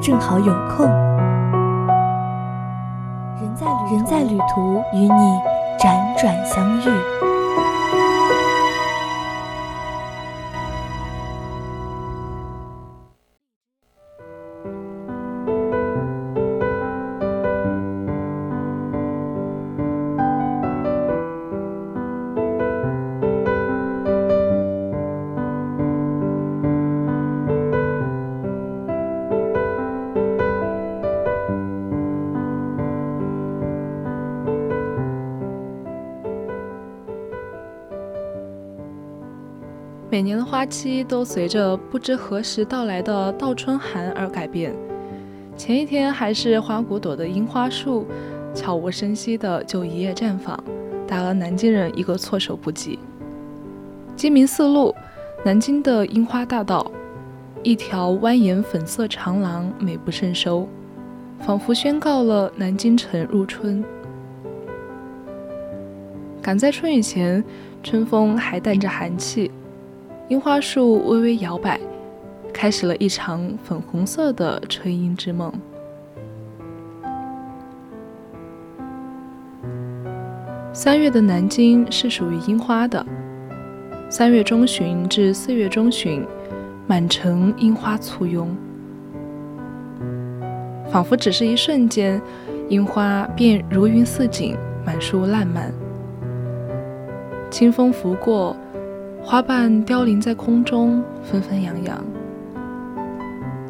[0.00, 0.86] 正好有空。
[3.40, 5.40] 人在人在旅途，与你
[5.78, 7.35] 辗转相遇。
[40.16, 44.74] 每年的花期都随着不知何时到来的倒春寒而改变。
[45.58, 48.06] 前一天还是花骨朵的樱花树，
[48.54, 50.58] 悄无声息的就一夜绽放，
[51.06, 52.98] 打了南京人一个措手不及。
[54.16, 54.94] 鸡鸣四路，
[55.44, 56.90] 南京的樱花大道，
[57.62, 60.66] 一条蜿蜒粉色长廊，美不胜收，
[61.40, 63.84] 仿佛宣告了南京城入春。
[66.40, 67.44] 赶在春雨前，
[67.82, 69.50] 春风还带着寒气。
[70.28, 71.78] 樱花树微微摇摆，
[72.52, 75.52] 开始了一场粉红色的春樱之梦。
[80.72, 83.06] 三月的南京是属于樱花的。
[84.10, 86.26] 三月中旬至四月中旬，
[86.88, 88.48] 满城樱花簇拥，
[90.90, 92.20] 仿佛只是一瞬间，
[92.68, 95.72] 樱花便如云似锦，满树烂漫。
[97.48, 98.56] 清风拂过。
[99.28, 102.00] 花瓣凋零在空中，纷纷扬扬，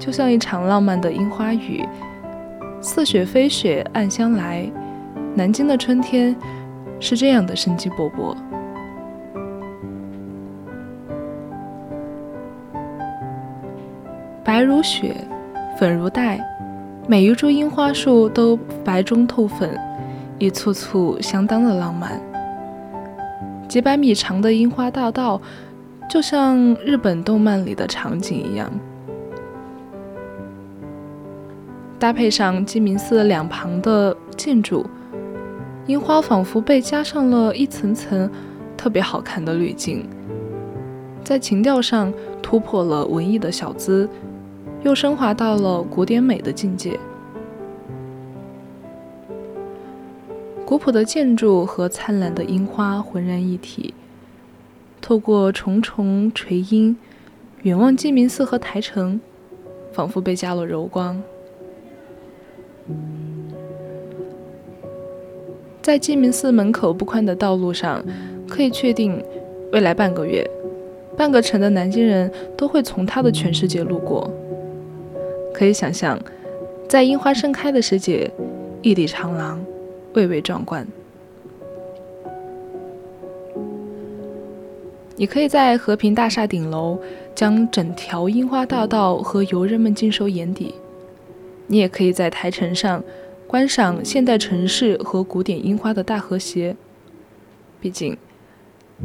[0.00, 1.88] 就像一场浪漫的樱花雨。
[2.80, 4.68] 似雪非雪，暗香来。
[5.32, 6.34] 南京的春天
[6.98, 8.34] 是这样的生机勃勃。
[14.42, 15.14] 白如雪，
[15.78, 16.40] 粉如黛，
[17.06, 19.70] 每一株樱花树都白中透粉，
[20.36, 22.20] 一簇簇相当的浪漫。
[23.74, 25.42] 几百米长的樱花大道，
[26.08, 28.70] 就像日本动漫里的场景一样。
[31.98, 34.86] 搭配上鸡鸣寺两旁的建筑，
[35.88, 38.30] 樱花仿佛被加上了一层层
[38.76, 40.08] 特别好看的滤镜，
[41.24, 44.08] 在情调上突破了文艺的小资，
[44.84, 46.96] 又升华到了古典美的境界。
[50.66, 53.92] 古朴的建筑和灿烂的樱花浑然一体，
[55.00, 56.96] 透过重重垂荫，
[57.62, 59.20] 远望鸡鸣寺和台城，
[59.92, 61.22] 仿佛被加了柔光。
[65.82, 68.02] 在鸡鸣寺门口不宽的道路上，
[68.48, 69.22] 可以确定，
[69.70, 70.48] 未来半个月，
[71.14, 74.30] 半个城的南京人都会从他的全世界路过。
[75.52, 76.18] 可以想象，
[76.88, 78.30] 在樱花盛开的时节，
[78.80, 79.62] 一里长廊。
[80.14, 80.86] 蔚为壮观。
[85.16, 86.98] 你可以在和平大厦顶楼
[87.36, 90.74] 将整条樱花大道和游人们尽收眼底，
[91.68, 93.00] 你也可以在台城上
[93.46, 96.74] 观赏现代城市和古典樱花的大和谐。
[97.80, 98.16] 毕竟，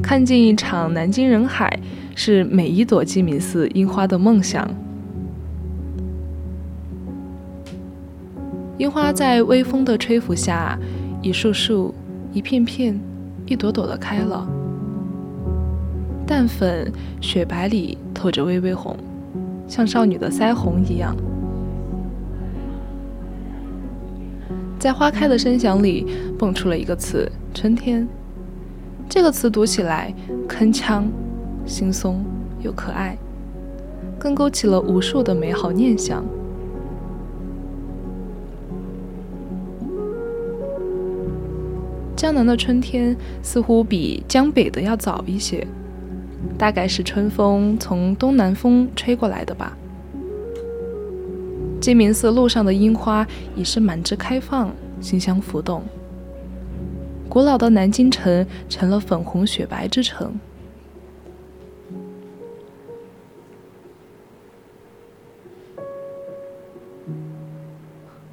[0.02, 1.80] 看尽一场南京人海
[2.16, 4.68] 是每一朵鸡鸣寺樱花的梦想。
[8.80, 10.80] 樱花在微风的吹拂下。
[11.22, 11.94] 一束束，
[12.32, 12.98] 一片片，
[13.46, 14.48] 一朵朵的开了，
[16.26, 18.96] 淡粉雪白里透着微微红，
[19.68, 21.14] 像少女的腮红一样。
[24.80, 26.08] 在花开的声响里，
[26.38, 28.08] 蹦出了一个词“春天”。
[29.10, 30.14] 这个词读起来
[30.48, 31.04] 铿锵、
[31.66, 32.24] 轻松
[32.62, 33.18] 又可爱，
[34.18, 36.24] 更勾起了无数的美好念想。
[42.20, 45.66] 江南的春天似乎比江北的要早一些，
[46.58, 49.78] 大概是春风从东南风吹过来的吧。
[51.80, 53.26] 鸡鸣寺路上的樱花
[53.56, 54.70] 已是满枝开放，
[55.00, 55.82] 馨香浮动。
[57.30, 60.38] 古老的南京城成了粉红雪白之城。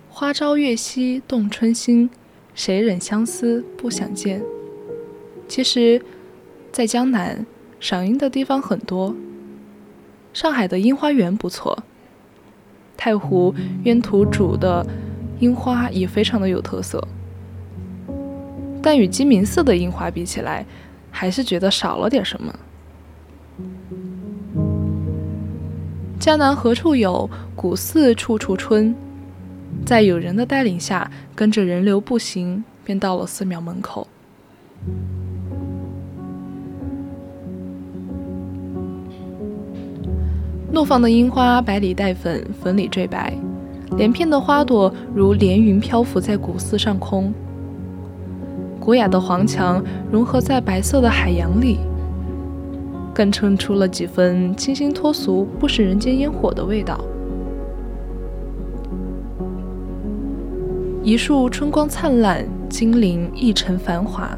[0.09, 2.11] 花朝月夕动春心，
[2.57, 4.43] 谁忍相思不想见？
[5.47, 6.01] 其实，
[6.73, 7.45] 在江南
[7.79, 9.15] 赏樱的地方很多。
[10.33, 11.85] 上海的樱花园不错，
[12.97, 13.55] 太湖
[13.85, 14.87] 鸢图主的
[15.39, 17.07] 樱花也非常的有特色。
[18.83, 20.65] 但与鸡鸣寺的樱花比起来，
[21.11, 22.59] 还是觉得少了点什么。
[26.19, 27.29] 江南何处有？
[27.55, 28.97] 古寺处处春。
[29.85, 34.07] 在有人的带领下，跟着人流步行，便到了寺庙门口。
[40.73, 43.33] 怒放的樱花，百里带粉，粉里缀白，
[43.97, 47.33] 连片的花朵如连云漂浮在古寺上空。
[48.81, 51.79] 古雅的黄墙融合在白色的海洋里，
[53.15, 57.01] 更衬出了几分清新脱俗、不食人间烟火的味道。
[61.07, 64.37] 一树春光灿烂，金陵一城繁华。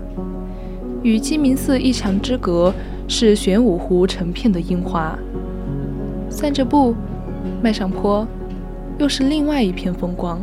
[1.03, 2.75] 与鸡鸣寺一墙之隔
[3.09, 5.19] 是玄武湖成片的樱花，
[6.29, 6.95] 散着步，
[7.63, 8.29] 迈上坡，
[8.99, 10.39] 又是另外一片风光。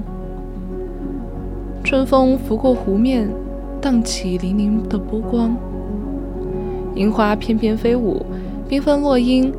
[1.83, 3.29] 春风拂过湖面，
[3.79, 5.55] 荡起粼粼的波光。
[6.95, 8.25] 樱花翩翩飞舞，
[8.67, 9.53] 缤纷落英，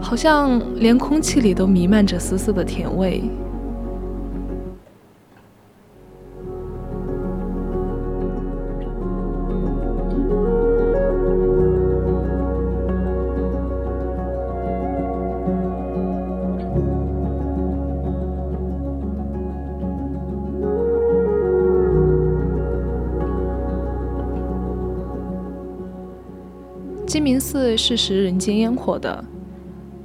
[0.00, 3.22] 好像连空气里都弥漫着丝丝的甜味。
[27.14, 29.24] 鸡鸣寺是食人间烟火的。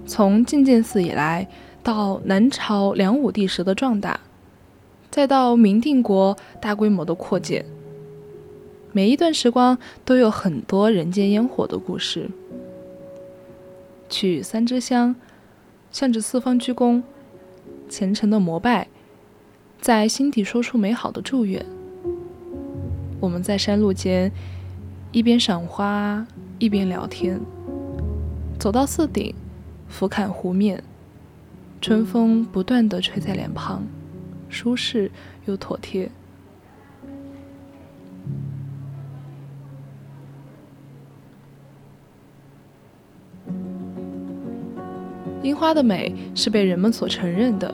[0.05, 1.49] 从静建寺以来，
[1.81, 4.19] 到南朝梁武帝时的壮大，
[5.09, 7.65] 再到明定国大规模的扩建，
[8.91, 9.75] 每一段时光
[10.05, 12.29] 都有很多人间烟火的故事。
[14.07, 15.15] 取三支香，
[15.91, 17.01] 向着四方鞠躬，
[17.89, 18.87] 虔诚的膜拜，
[19.81, 21.65] 在心底说出美好的祝愿。
[23.19, 24.31] 我们在山路间
[25.11, 26.25] 一边赏花。
[26.61, 27.39] 一边聊天，
[28.59, 29.33] 走到寺顶，
[29.87, 30.83] 俯瞰湖面，
[31.79, 33.81] 春风不断的吹在脸庞，
[34.49, 35.09] 舒适
[35.45, 36.11] 又妥帖。
[45.41, 47.73] 樱花的美是被人们所承认的，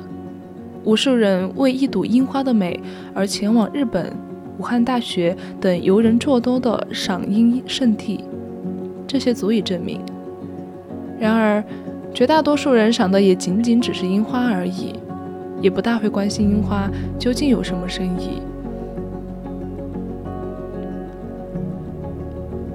[0.83, 2.79] 无数人为一睹樱花的美
[3.15, 4.15] 而前往日本、
[4.57, 8.24] 武汉大学等游人众多的赏樱圣地。
[9.07, 10.02] 这些足以证明。
[11.19, 11.63] 然而，
[12.13, 14.94] 绝大多数人赏的也仅仅只是樱花而已，
[15.62, 18.42] 也不大会关心樱花究竟有什么深意。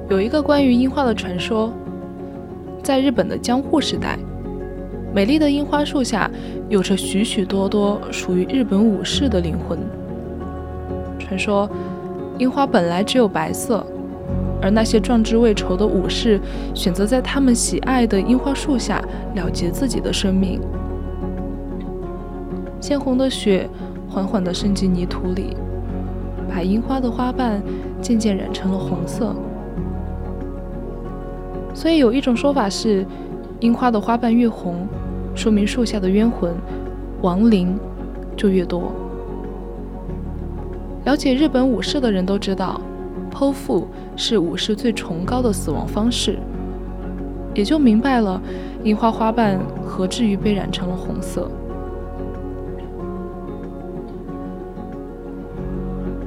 [0.08, 1.72] 有一个关于樱花的传说，
[2.82, 4.18] 在日本的江户时代，
[5.14, 6.30] 美丽的樱花树下
[6.68, 9.78] 有着许许多多属于日本武士的灵魂。
[11.30, 11.70] 传说，
[12.38, 13.86] 樱花本来只有白色。
[14.60, 16.40] 而那些壮志未酬的武士，
[16.74, 19.00] 选择在他们喜爱的樱花树下
[19.36, 20.60] 了结自己的生命。
[22.80, 23.70] 鲜红的血
[24.08, 25.56] 缓缓地渗进泥土里，
[26.52, 27.62] 把樱花的花瓣
[28.02, 29.32] 渐渐染成了红色。
[31.72, 33.06] 所以有一种说法是，
[33.60, 34.84] 樱花的花瓣越红，
[35.36, 36.52] 说明树下的冤魂、
[37.22, 37.78] 亡灵
[38.36, 38.92] 就越多。
[41.04, 42.80] 了解日本武士的人都知道。
[43.32, 46.36] 剖腹是武士最崇高的死亡方式，
[47.54, 48.42] 也就明白了
[48.82, 51.48] 樱花花瓣何至于被染成了红色。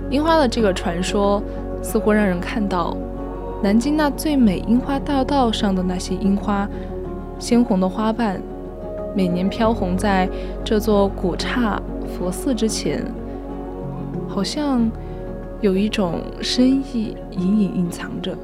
[0.09, 1.43] 樱花的这个传说，
[1.81, 2.95] 似乎让人看到
[3.61, 6.67] 南京那最美樱花大道上的那些樱花，
[7.37, 8.41] 鲜红的花瓣，
[9.13, 10.27] 每年飘红在
[10.63, 13.03] 这座古刹佛寺之前，
[14.33, 14.91] 好像。
[15.61, 18.37] 有一种深意隐隐隐藏着。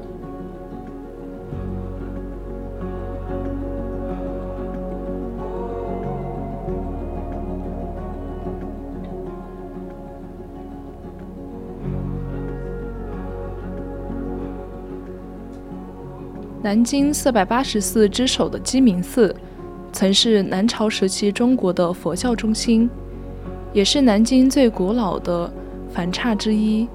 [16.62, 19.36] 南京四百八十寺之首的鸡鸣寺，
[19.92, 22.88] 曾是南朝时期中国的佛教中心，
[23.74, 25.52] 也是南京最古老的
[25.92, 26.88] 梵刹之一。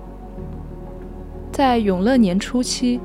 [1.52, 3.00] 在永乐年初期，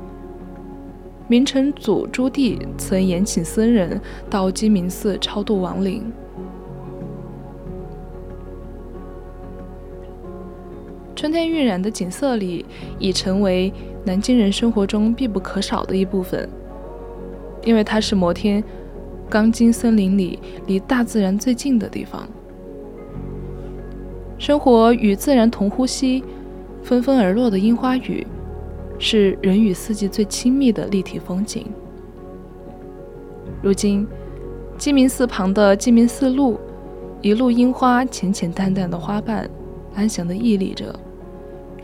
[1.27, 6.11] 明成祖朱棣曾延请僧人到鸡鸣寺超度亡灵。
[11.15, 12.65] 春天晕染的景色里，
[12.97, 13.71] 已成为
[14.03, 16.49] 南京人生活中必不可少的一部分。
[17.63, 18.63] 因为它是摩天
[19.29, 22.27] 钢筋森林里离大自然最近的地方，
[24.41, 26.23] 生活与自然同呼吸，
[26.81, 28.25] 纷纷而落的樱花雨，
[28.97, 31.67] 是人与四季最亲密的立体风景。
[33.61, 34.07] 如今，
[34.79, 36.59] 鸡鸣寺旁的鸡鸣寺路，
[37.21, 39.47] 一路樱花浅浅淡淡的花瓣，
[39.93, 40.91] 安详地屹立着，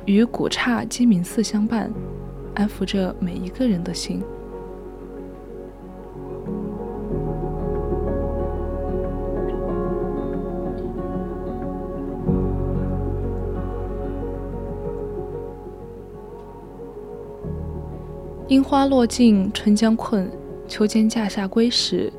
[0.06, 1.92] 与古刹鸡鸣寺相伴，
[2.56, 4.24] 安抚着每一个人的心。
[18.48, 20.32] 樱花落尽春将困，
[20.70, 22.12] 秋千架下归时。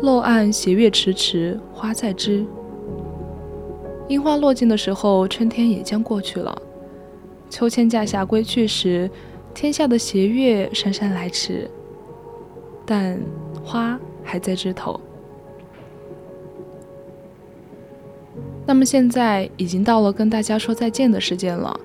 [0.00, 2.46] 漏岸斜月迟迟，花在枝。
[4.08, 6.56] 樱花落尽的时候，春天也将过去了。
[7.50, 9.10] 秋千架下归去时，
[9.52, 11.70] 天下的斜月姗姗来迟，
[12.86, 13.20] 但
[13.62, 14.98] 花还在枝头。
[18.64, 21.78] 那么现在已经到了跟大家说再见的时间了。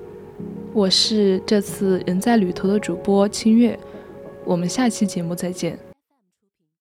[0.75, 3.79] 我是这次人在旅途的主播清月，
[4.43, 5.79] 我们下期节目再见。